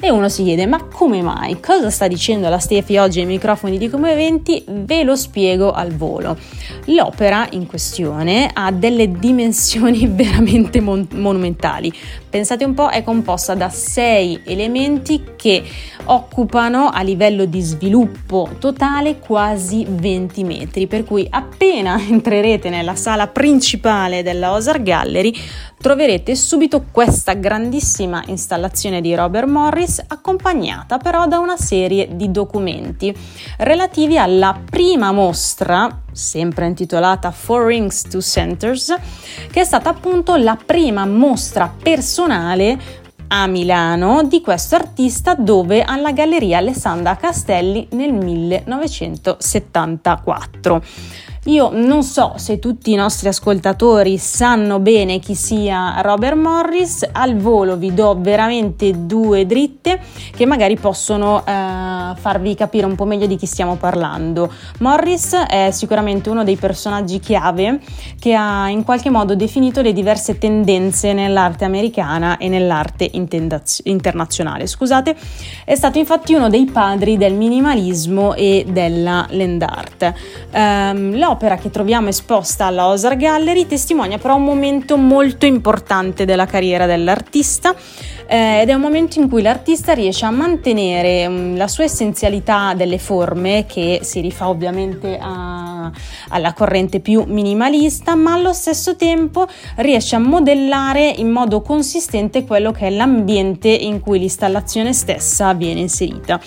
E 0.00 0.10
uno 0.10 0.28
si 0.28 0.44
chiede, 0.44 0.64
ma 0.66 0.84
come 0.84 1.22
mai? 1.22 1.58
Cosa 1.58 1.90
sta 1.90 2.06
dicendo 2.06 2.48
la 2.48 2.60
Stefi 2.60 2.96
oggi 2.98 3.18
ai 3.18 3.26
microfoni 3.26 3.78
di 3.78 3.90
Come 3.90 4.12
Eventi? 4.12 4.62
Ve 4.68 5.02
lo 5.02 5.16
spiego 5.16 5.72
al 5.72 5.92
volo. 5.92 6.36
L'opera 6.84 7.48
in 7.50 7.66
questione 7.66 8.48
ha 8.52 8.70
delle 8.70 9.10
dimensioni 9.10 10.06
veramente 10.14 10.80
mon- 10.80 11.08
monumentali. 11.14 11.92
Pensate 12.30 12.64
un 12.64 12.74
po', 12.74 12.90
è 12.90 13.02
composta 13.02 13.54
da 13.54 13.70
sei 13.70 14.40
elementi 14.44 15.24
che 15.34 15.64
occupano 16.04 16.90
a 16.90 17.02
livello 17.02 17.44
di 17.44 17.60
sviluppo 17.60 18.50
totale 18.60 19.18
quasi 19.18 19.84
20 19.88 20.44
metri, 20.44 20.86
per 20.86 21.02
cui 21.02 21.26
appena 21.28 21.98
entrerete 22.08 22.70
nella 22.70 22.94
sala 22.94 23.26
principale 23.26 24.22
della 24.22 24.52
Ozar 24.52 24.80
Gallery 24.80 25.34
troverete 25.80 26.34
subito 26.34 26.84
questa 26.90 27.34
grandissima 27.34 28.22
installazione 28.26 29.00
di 29.00 29.14
Robert 29.14 29.46
Morris 29.48 29.87
accompagnata 30.06 30.98
però 30.98 31.26
da 31.26 31.38
una 31.38 31.56
serie 31.56 32.16
di 32.16 32.30
documenti 32.30 33.14
relativi 33.58 34.18
alla 34.18 34.58
prima 34.68 35.12
mostra 35.12 36.02
sempre 36.12 36.66
intitolata 36.66 37.30
Four 37.30 37.66
Rings 37.66 38.02
to 38.02 38.20
Centers 38.20 38.94
che 39.50 39.60
è 39.60 39.64
stata 39.64 39.90
appunto 39.90 40.34
la 40.36 40.58
prima 40.62 41.06
mostra 41.06 41.72
personale 41.82 43.06
a 43.28 43.46
Milano 43.46 44.24
di 44.24 44.40
questo 44.40 44.74
artista 44.74 45.34
dove 45.34 45.82
alla 45.82 46.12
Galleria 46.12 46.56
Alessandra 46.58 47.16
Castelli 47.16 47.86
nel 47.92 48.12
1974. 48.12 50.82
Io 51.48 51.70
non 51.72 52.02
so 52.02 52.34
se 52.36 52.58
tutti 52.58 52.92
i 52.92 52.94
nostri 52.94 53.28
ascoltatori 53.28 54.18
sanno 54.18 54.80
bene 54.80 55.18
chi 55.18 55.34
sia 55.34 55.98
Robert 56.02 56.36
Morris, 56.36 57.08
al 57.10 57.38
volo 57.38 57.78
vi 57.78 57.94
do 57.94 58.18
veramente 58.20 59.06
due 59.06 59.46
dritte 59.46 59.98
che 60.36 60.44
magari 60.44 60.76
possono 60.76 61.42
eh, 61.46 62.12
farvi 62.16 62.54
capire 62.54 62.84
un 62.84 62.94
po' 62.96 63.06
meglio 63.06 63.24
di 63.24 63.36
chi 63.36 63.46
stiamo 63.46 63.76
parlando. 63.76 64.52
Morris 64.80 65.32
è 65.48 65.70
sicuramente 65.72 66.28
uno 66.28 66.44
dei 66.44 66.56
personaggi 66.56 67.18
chiave 67.18 67.80
che 68.20 68.34
ha 68.34 68.68
in 68.68 68.84
qualche 68.84 69.08
modo 69.08 69.34
definito 69.34 69.80
le 69.80 69.94
diverse 69.94 70.36
tendenze 70.36 71.14
nell'arte 71.14 71.64
americana 71.64 72.36
e 72.36 72.50
nell'arte 72.50 73.10
internazionale. 73.10 74.66
Scusate, 74.66 75.16
è 75.64 75.74
stato 75.74 75.96
infatti 75.96 76.34
uno 76.34 76.50
dei 76.50 76.66
padri 76.66 77.16
del 77.16 77.32
minimalismo 77.32 78.34
e 78.34 78.66
della 78.68 79.26
land 79.30 79.62
art. 79.62 80.12
Um, 80.52 81.16
l'opera 81.16 81.36
che 81.56 81.70
troviamo 81.70 82.08
esposta 82.08 82.66
alla 82.66 82.88
Osar 82.88 83.16
Gallery 83.16 83.66
testimonia 83.66 84.18
però 84.18 84.36
un 84.36 84.44
momento 84.44 84.96
molto 84.96 85.46
importante 85.46 86.24
della 86.24 86.46
carriera 86.46 86.84
dell'artista 86.84 87.74
eh, 88.30 88.60
ed 88.60 88.68
è 88.68 88.74
un 88.74 88.82
momento 88.82 89.18
in 89.18 89.28
cui 89.28 89.40
l'artista 89.40 89.94
riesce 89.94 90.26
a 90.26 90.30
mantenere 90.30 91.26
um, 91.26 91.56
la 91.56 91.66
sua 91.66 91.84
essenzialità 91.84 92.74
delle 92.74 92.98
forme 92.98 93.64
che 93.66 94.00
si 94.02 94.20
rifà 94.20 94.50
ovviamente 94.50 95.18
a, 95.18 95.90
alla 96.28 96.52
corrente 96.52 97.00
più 97.00 97.24
minimalista 97.26 98.14
ma 98.16 98.34
allo 98.34 98.52
stesso 98.52 98.96
tempo 98.96 99.46
riesce 99.76 100.14
a 100.14 100.18
modellare 100.18 101.08
in 101.08 101.30
modo 101.30 101.62
consistente 101.62 102.44
quello 102.44 102.70
che 102.70 102.88
è 102.88 102.90
l'ambiente 102.90 103.68
in 103.68 104.00
cui 104.00 104.18
l'installazione 104.18 104.92
stessa 104.92 105.54
viene 105.54 105.80
inserita. 105.80 106.38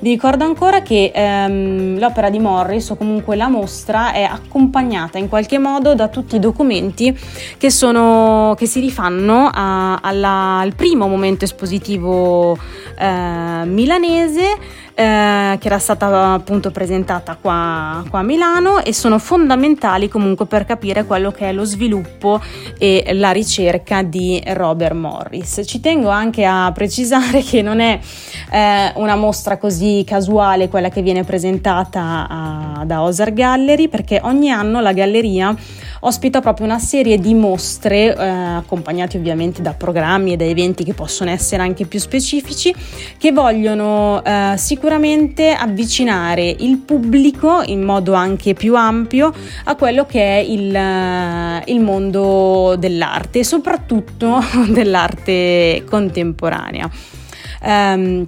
Vi 0.00 0.10
ricordo 0.10 0.44
ancora 0.44 0.82
che 0.82 1.10
ehm, 1.12 1.98
l'opera 1.98 2.30
di 2.30 2.38
Morris 2.38 2.90
o 2.90 2.96
comunque 2.96 3.34
la 3.34 3.48
mostra 3.48 4.12
è 4.12 4.22
accompagnata 4.22 5.18
in 5.18 5.28
qualche 5.28 5.58
modo 5.58 5.94
da 5.94 6.08
tutti 6.08 6.36
i 6.36 6.38
documenti 6.38 7.16
che, 7.56 7.70
sono, 7.70 8.54
che 8.56 8.66
si 8.66 8.78
rifanno 8.78 9.50
a, 9.52 9.96
alla, 9.96 10.58
al 10.58 10.74
primo 10.74 11.06
momento 11.08 11.26
espositivo 11.36 12.58
eh, 12.98 13.64
milanese 13.66 14.48
eh, 14.98 15.56
che 15.60 15.66
era 15.68 15.78
stata 15.78 16.32
appunto 16.32 16.72
presentata 16.72 17.36
qua, 17.40 18.02
qua, 18.10 18.18
a 18.18 18.22
Milano 18.22 18.82
e 18.82 18.92
sono 18.92 19.20
fondamentali 19.20 20.08
comunque 20.08 20.46
per 20.46 20.64
capire 20.64 21.04
quello 21.04 21.30
che 21.30 21.50
è 21.50 21.52
lo 21.52 21.62
sviluppo 21.64 22.40
e 22.76 23.12
la 23.12 23.30
ricerca 23.30 24.02
di 24.02 24.42
Robert 24.44 24.96
Morris. 24.96 25.60
Ci 25.64 25.78
tengo 25.78 26.08
anche 26.08 26.44
a 26.44 26.72
precisare 26.74 27.42
che 27.42 27.62
non 27.62 27.78
è 27.78 28.00
eh, 28.50 28.92
una 28.96 29.14
mostra 29.14 29.56
così 29.56 30.02
casuale 30.04 30.68
quella 30.68 30.88
che 30.88 31.00
viene 31.00 31.22
presentata 31.22 32.26
a, 32.28 32.82
da 32.84 33.02
Osar 33.02 33.32
Gallery 33.32 33.86
perché 33.86 34.18
ogni 34.24 34.50
anno 34.50 34.80
la 34.80 34.92
galleria 34.92 35.54
ospita 36.00 36.40
proprio 36.40 36.66
una 36.66 36.80
serie 36.80 37.18
di 37.18 37.34
mostre 37.34 38.16
eh, 38.16 38.28
accompagnati 38.28 39.16
ovviamente 39.16 39.62
da 39.62 39.74
programmi 39.74 40.32
e 40.32 40.36
da 40.36 40.44
eventi 40.44 40.82
che 40.82 40.94
possono 40.94 41.30
essere 41.30 41.62
anche 41.62 41.86
più 41.86 42.00
specifici 42.00 42.74
che 43.16 43.30
vogliono 43.30 44.24
eh, 44.24 44.54
sicuramente 44.56 44.86
avvicinare 45.56 46.48
il 46.48 46.78
pubblico 46.78 47.62
in 47.64 47.82
modo 47.82 48.14
anche 48.14 48.54
più 48.54 48.74
ampio 48.76 49.32
a 49.64 49.76
quello 49.76 50.06
che 50.06 50.20
è 50.20 50.38
il, 50.38 50.74
eh, 50.74 51.62
il 51.66 51.80
mondo 51.80 52.76
dell'arte 52.78 53.44
soprattutto 53.44 54.40
dell'arte 54.68 55.84
contemporanea. 55.88 56.90
Um, 57.62 58.26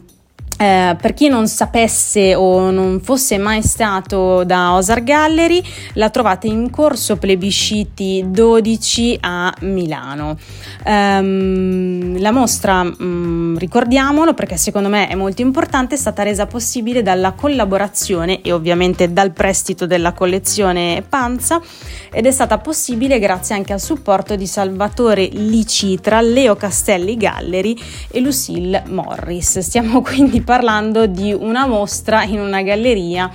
eh, 0.61 0.95
per 1.01 1.15
chi 1.15 1.29
non 1.29 1.49
sapesse 1.49 2.35
o 2.35 2.71
non 2.71 3.01
fosse 3.01 3.39
mai 3.39 3.63
stato 3.63 4.45
da 4.45 4.75
Osar 4.75 5.03
Gallery, 5.03 5.63
la 5.95 6.11
trovate 6.11 6.49
in 6.49 6.69
corso 6.69 7.17
Plebisciti 7.17 8.27
12 8.27 9.19
a 9.23 9.55
Milano. 9.61 10.37
Um, 10.85 12.21
la 12.21 12.31
mostra, 12.31 12.83
um, 12.83 13.57
ricordiamolo 13.57 14.35
perché 14.35 14.59
secondo 14.59 14.91
me 14.91 15.09
è 15.09 15.15
molto 15.15 15.41
importante, 15.41 15.95
è 15.95 15.99
stata 15.99 16.23
resa 16.23 16.45
possibile 16.45 17.01
dalla 17.01 17.33
collaborazione 17.33 18.43
e 18.43 18.53
ovviamente 18.53 19.15
dal 19.15 19.33
prestito 19.33 19.87
della 19.87 20.13
collezione 20.13 21.03
Panza 21.09 21.59
ed 22.13 22.27
è 22.27 22.31
stata 22.31 22.59
possibile 22.59 23.19
grazie 23.19 23.55
anche 23.55 23.73
al 23.73 23.81
supporto 23.81 24.37
di 24.37 24.47
Salvatore 24.47 25.27
Licitra, 25.33 26.21
Leo 26.21 26.55
Castelli 26.57 27.17
Gallery 27.17 27.75
e 28.11 28.21
Lucille 28.21 28.83
Morris. 28.89 29.61
Stiamo 29.61 30.03
quindi 30.05 30.43
parlando 30.51 31.07
di 31.07 31.33
una 31.33 31.69
mostra 31.69 32.25
in 32.25 32.41
una 32.41 32.61
galleria 32.63 33.31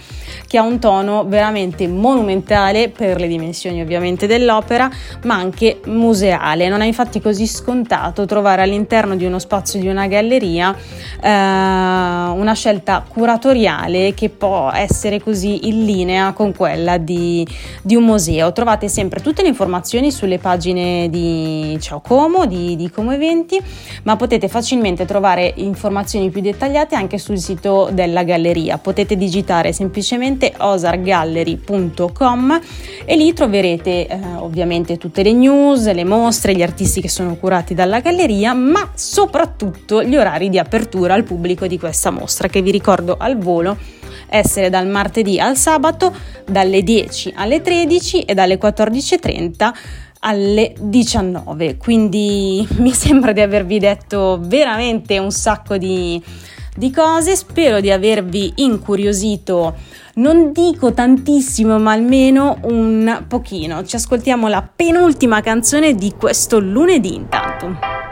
che 0.48 0.58
ha 0.58 0.64
un 0.64 0.80
tono 0.80 1.24
veramente 1.24 1.88
monumentale 1.88 2.90
per 2.90 3.22
le 3.22 3.28
dimensioni 3.28 3.82
ovviamente 3.82 4.28
dell'opera, 4.28 4.92
ma 5.24 5.36
anche 5.36 5.80
museale. 5.86 6.68
Non 6.68 6.82
è 6.82 6.86
infatti 6.86 7.22
così 7.22 7.48
scontato 7.48 8.26
trovare 8.26 8.64
all'interno 8.64 9.16
di 9.16 9.24
uno 9.24 9.40
spazio 9.40 9.80
di 9.80 9.88
una 9.88 10.08
galleria 10.08 10.76
eh, 11.22 11.28
una 11.30 12.54
scelta 12.54 13.06
curatoriale 13.08 14.14
che 14.14 14.30
può 14.30 14.70
essere 14.74 15.22
così 15.22 15.70
in 15.70 15.86
linea 15.86 16.34
con 16.34 16.54
quella 16.54 16.98
di, 16.98 17.48
di 17.82 17.96
un 17.96 18.04
museo. 18.04 18.52
Trovate 18.52 18.90
sempre 18.90 19.22
tutte 19.22 19.42
le 19.42 19.48
informazioni 19.48 20.12
sulle 20.12 20.38
pagine 20.38 21.10
di 21.10 21.78
Ciao 21.80 22.02
Como, 22.02 22.46
di, 22.46 22.76
di 22.76 22.90
Como 22.90 23.12
Eventi, 23.12 23.58
ma 24.04 24.18
potete 24.18 24.50
facilmente 24.50 25.06
trovare 25.06 25.54
informazioni 25.56 26.30
più 26.30 26.42
dettagliate 26.42 26.96
anche 26.96 27.05
anche 27.06 27.20
sul 27.20 27.38
sito 27.38 27.90
della 27.92 28.24
galleria. 28.24 28.80
Potete 28.80 29.16
digitare 29.16 29.72
semplicemente 29.72 30.54
osargallery.com 30.58 32.60
e 33.06 33.16
lì 33.16 33.32
troverete 33.34 34.08
eh, 34.08 34.20
ovviamente 34.38 34.98
tutte 34.98 35.24
le 35.24 35.32
news, 35.32 35.92
le 35.92 36.04
mostre, 36.04 36.56
gli 36.56 36.64
artisti 36.64 37.02
che 37.02 37.10
sono 37.10 37.36
curati 37.36 37.76
dalla 37.76 38.00
galleria, 38.00 38.54
ma 38.54 38.92
soprattutto 38.96 40.04
gli 40.04 40.16
orari 40.16 40.50
di 40.50 40.58
apertura 40.58 41.14
al 41.14 41.24
pubblico 41.24 41.68
di 41.68 41.78
questa 41.78 42.10
mostra 42.10 42.48
che 42.48 42.62
vi 42.62 42.72
ricordo 42.72 43.16
al 43.18 43.38
volo 43.38 43.78
essere 44.28 44.72
dal 44.72 44.88
martedì 44.88 45.40
al 45.40 45.56
sabato 45.56 46.12
dalle 46.50 46.82
10 46.82 47.34
alle 47.36 47.62
13 47.62 48.24
e 48.24 48.34
dalle 48.34 48.58
14.30 48.58 49.72
alle 50.26 50.74
19. 50.80 51.78
Quindi 51.78 52.68
mi 52.78 52.92
sembra 52.92 53.32
di 53.32 53.42
avervi 53.42 53.80
detto 53.80 54.40
veramente 54.42 55.18
un 55.18 55.32
sacco 55.32 55.78
di, 55.78 56.22
di 56.76 56.92
cose. 56.92 57.36
Spero 57.36 57.80
di 57.80 57.92
avervi 57.92 58.54
incuriosito. 58.58 59.76
Non 60.16 60.52
dico 60.52 60.94
tantissimo, 60.94 61.80
ma 61.80 61.92
almeno 61.92 62.60
un 62.64 63.24
pochino. 63.28 63.84
Ci 63.84 63.96
ascoltiamo 63.96 64.48
la 64.48 64.62
penultima 64.62 65.42
canzone 65.42 65.96
di 65.96 66.14
questo 66.18 66.60
lunedì 66.60 67.16
intanto. 67.16 68.04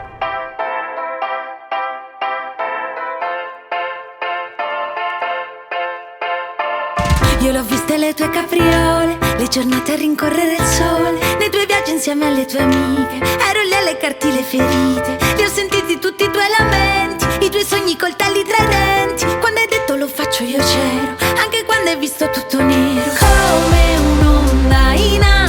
Io 7.40 7.52
l'ho 7.52 7.62
viste 7.64 7.98
le 7.98 8.14
tue 8.14 8.30
capriole, 8.30 9.18
le 9.36 9.48
giornate 9.48 9.92
a 9.92 9.96
rincorrere 9.96 10.54
il 10.54 10.64
sole, 10.64 11.36
nei 11.38 11.50
tuoi 11.50 11.66
viaggi 11.66 11.90
insieme 11.92 12.26
alle 12.26 12.44
tue 12.46 12.60
amiche, 12.60 13.18
ero 13.48 13.62
lì 13.62 13.74
a 13.74 13.80
leccarti 13.80 14.32
le 14.32 14.42
ferite, 14.42 15.18
li 15.36 15.42
ho 15.44 15.48
sentiti 15.48 15.98
tutti 15.98 16.24
i 16.24 16.30
tuoi 16.30 16.46
lamenti, 16.58 17.44
i 17.44 17.50
tuoi 17.50 17.64
sogni 17.64 17.96
coltelli 17.96 18.44
tra 18.44 18.64
i 18.64 18.66
denti, 18.66 19.24
quando 19.40 19.60
hai 19.60 19.66
detto 19.66 19.96
lo 19.96 20.06
faccio 20.06 20.44
io 20.44 20.58
c'ero, 20.58 21.16
anche 21.40 21.64
quando 21.64 21.90
hai 21.90 21.96
visto 21.96 22.28
tutto 22.30 22.62
nero, 22.62 23.10
come 23.18 23.96
un'onda 23.96 24.92
in 24.94 25.22
alto 25.22 25.43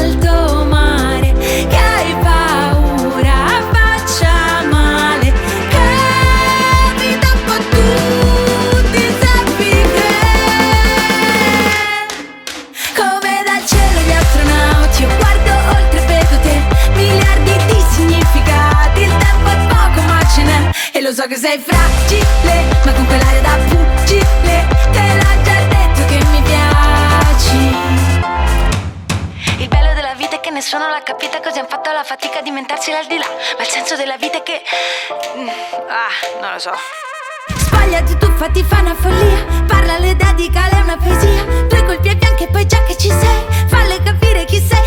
fatica 32.05 32.41
di 32.41 32.51
mentarsi 32.51 32.91
l'aldilà 32.91 33.25
Ma 33.57 33.63
il 33.63 33.67
senso 33.69 33.95
della 33.95 34.15
vita 34.17 34.37
è 34.37 34.43
che 34.43 34.61
Mm, 35.37 35.49
Ah, 35.89 36.39
non 36.41 36.53
lo 36.53 36.59
so. 36.59 36.71
Sbagliati 37.57 38.17
tu 38.17 38.27
fatti 38.37 38.63
fa 38.63 38.79
una 38.79 38.95
follia. 38.95 39.63
Parla 39.67 39.97
le 39.99 40.15
dedica 40.15 40.67
lei 40.71 40.81
una 40.81 40.97
poesia. 40.97 41.43
Due 41.67 41.83
colpi 41.83 42.07
ai 42.09 42.17
fianchi 42.17 42.43
e 42.43 42.47
poi 42.47 42.65
già 42.65 42.81
che 42.83 42.97
ci 42.97 43.09
sei. 43.09 43.67
Falle 43.67 44.01
capire 44.03 44.45
chi 44.45 44.59
sei 44.59 44.79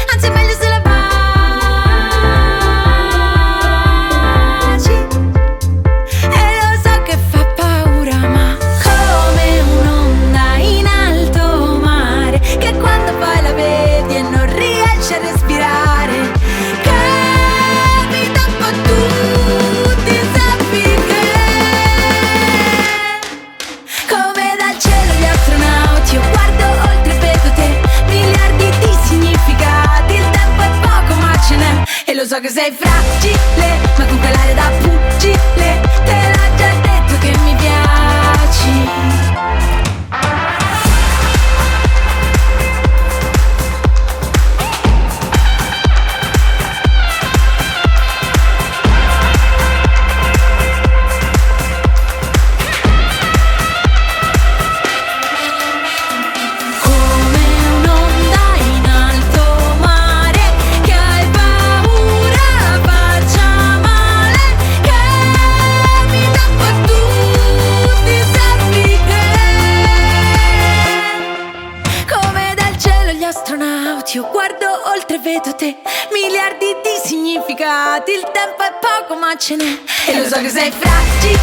n'è 79.28 79.78
E 80.06 80.18
lo 80.18 80.26
so 80.26 80.40
che 80.40 80.48
sei 80.48 80.72
fragile 80.72 81.38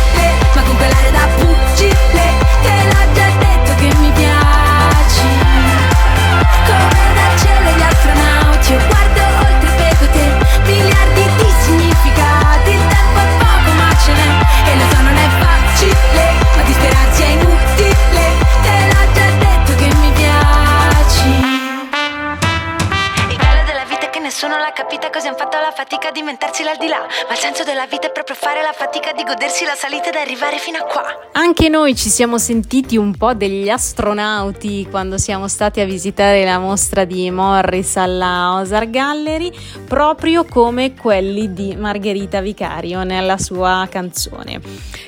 Ma 0.56 0.62
con 0.63 0.76
quell'aria 0.76 1.12
da 1.12 1.35
nessuno 24.56 24.63
l'ha 24.63 24.72
capita 24.72 25.10
così 25.10 25.28
hanno 25.28 25.38
fatto 25.38 25.58
la 25.58 25.72
fatica 25.72 26.12
di 26.12 26.20
inventarsi 26.20 26.63
l'aldilà 26.63 27.00
Ma 27.28 27.34
il 27.34 27.39
senso 27.39 27.63
della 27.63 27.86
vita 27.86 28.08
è 28.08 28.12
proprio 28.12 28.36
fare 28.36 28.62
la 28.62 28.74
fatica 28.74 29.12
di 29.12 29.24
godersi 29.24 29.65
la 29.65 29.76
salita 29.76 30.10
ed 30.10 30.15
arrivare 30.15 30.58
fino 30.58 30.78
a 30.78 30.84
qua 30.84 31.04
Anche 31.34 31.70
noi 31.70 31.96
ci 31.96 32.10
siamo 32.10 32.38
sentiti 32.38 32.98
un 32.98 33.15
po' 33.15 33.34
degli 33.34 33.70
astronauti 33.70 34.88
quando 34.89 35.18
siamo 35.18 35.48
stati 35.48 35.82
a 35.82 35.86
visitare 35.86 36.44
la 36.44 36.60
mostra 36.60 37.04
di 37.04 37.30
Morris 37.30 37.98
alla 37.98 38.60
Ozar 38.60 38.89
Gallery, 38.89 39.52
proprio 39.88 40.46
come 40.46 40.94
quelli 40.94 41.54
di 41.54 41.76
Margherita 41.76 42.39
Vicario 42.39 43.04
nella 43.04 43.38
sua 43.38 43.88
canzone. 43.89 44.62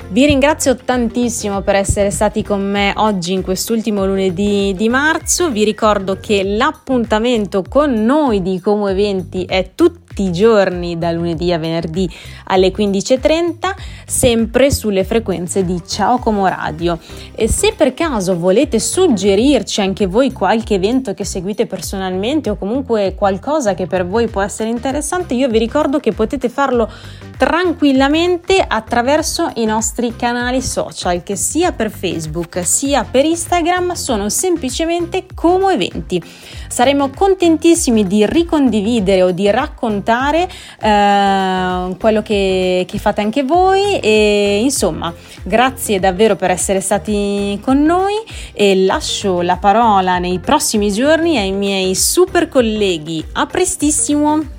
Vi 0.09 0.25
ringrazio 0.25 0.75
tantissimo 0.75 1.61
per 1.61 1.75
essere 1.75 2.11
stati 2.11 2.43
con 2.43 2.69
me 2.69 2.93
oggi 2.97 3.33
in 3.33 3.41
quest'ultimo 3.41 4.05
lunedì 4.05 4.73
di 4.75 4.89
marzo. 4.89 5.49
Vi 5.49 5.63
ricordo 5.63 6.17
che 6.19 6.43
l'appuntamento 6.43 7.63
con 7.67 7.93
noi 7.93 8.41
di 8.41 8.59
Como 8.59 8.87
Eventi 8.87 9.36
è 9.45 9.71
tutti 10.17 10.23
i 10.23 10.31
giorni 10.31 10.97
da 10.97 11.11
lunedì 11.11 11.53
a 11.53 11.59
venerdì 11.59 12.09
alle 12.45 12.71
15.30 12.71 13.75
sempre 14.07 14.71
sulle 14.71 15.03
frequenze 15.03 15.63
di 15.63 15.79
Ciao 15.85 16.17
Como 16.17 16.47
Radio. 16.47 16.97
E 17.35 17.47
se 17.47 17.73
per 17.75 17.93
caso 17.93 18.37
volete 18.37 18.79
suggerirci 18.79 19.81
anche 19.81 20.07
voi 20.07 20.31
qualche 20.31 20.75
evento 20.75 21.13
che 21.13 21.23
seguite 21.23 21.67
personalmente 21.67 22.49
o 22.49 22.57
comunque 22.57 23.13
qualcosa 23.15 23.75
che 23.75 23.85
per 23.85 24.07
voi 24.07 24.27
può 24.27 24.41
essere 24.41 24.69
interessante 24.69 25.35
io 25.35 25.49
vi 25.49 25.59
ricordo 25.59 25.99
che 25.99 26.13
potete 26.13 26.49
farlo 26.49 26.89
tranquillamente 27.37 28.63
attraverso 28.67 29.51
i 29.55 29.65
nostri 29.65 30.15
canali 30.15 30.61
social 30.61 31.21
che 31.21 31.35
sia 31.35 31.71
per 31.71 31.91
Facebook 31.91 32.65
sia 32.65 33.03
per 33.03 33.25
Instagram 33.25 33.93
sono 33.93 34.29
semplicemente 34.29 35.25
Como 35.35 35.69
Eventi. 35.69 36.23
Saremo 36.67 37.09
contentissimi 37.09 38.07
di 38.07 38.25
ricondividere 38.25 39.21
o 39.21 39.31
di 39.31 39.49
raccontare 39.51 40.05
eh, 40.11 41.95
quello 41.99 42.21
che, 42.21 42.85
che 42.87 42.97
fate 42.97 43.21
anche 43.21 43.43
voi. 43.43 43.99
E 43.99 44.59
insomma 44.61 45.13
grazie 45.43 45.99
davvero 45.99 46.35
per 46.35 46.51
essere 46.51 46.81
stati 46.81 47.59
con 47.63 47.81
noi. 47.81 48.15
E 48.53 48.85
lascio 48.85 49.41
la 49.41 49.57
parola 49.57 50.17
nei 50.19 50.39
prossimi 50.39 50.91
giorni 50.91 51.37
ai 51.37 51.51
miei 51.51 51.95
super 51.95 52.47
colleghi. 52.47 53.23
A 53.33 53.45
prestissimo 53.45 54.55